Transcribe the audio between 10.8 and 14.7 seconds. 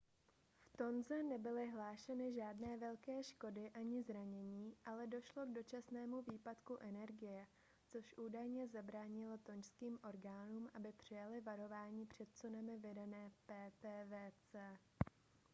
přijaly varování před tsunami vydané ptwc